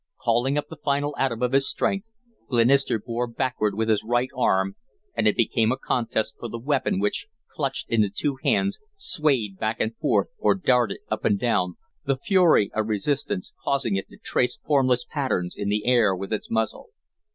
Calling 0.19 0.57
up 0.57 0.67
the 0.67 0.77
final 0.83 1.15
atom 1.15 1.43
of 1.43 1.51
his 1.51 1.69
strength, 1.69 2.09
Glenister 2.49 2.97
bore 2.97 3.27
backward 3.27 3.75
with 3.75 3.87
his 3.87 4.03
right 4.03 4.29
arm 4.35 4.75
and 5.15 5.27
it 5.27 5.35
became 5.37 5.71
a 5.71 5.77
contest 5.77 6.33
for 6.39 6.49
the 6.49 6.57
weapon 6.57 6.99
which, 6.99 7.27
clutched 7.51 7.87
in 7.87 8.01
the 8.01 8.09
two 8.09 8.39
hands, 8.43 8.79
swayed 8.95 9.59
back 9.59 9.79
and 9.79 9.95
forth 9.97 10.29
or 10.39 10.55
darted 10.55 11.01
up 11.11 11.23
and 11.23 11.37
down, 11.39 11.75
the 12.03 12.17
fury 12.17 12.71
of 12.73 12.87
resistance 12.87 13.53
causing 13.63 13.95
it 13.95 14.09
to 14.09 14.17
trace 14.17 14.57
formless 14.65 15.05
patterns 15.05 15.53
in 15.55 15.69
the 15.69 15.85
air 15.85 16.15
with 16.15 16.33
its 16.33 16.49
muzzle. 16.49 16.89